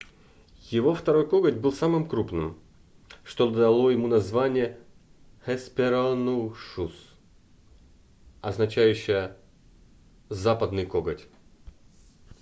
[0.71, 2.57] его второй коготь был самым крупным
[3.23, 4.79] что дало ему название
[5.45, 6.95] hesperonychus
[8.41, 9.37] означающее
[10.29, 11.27] западный коготь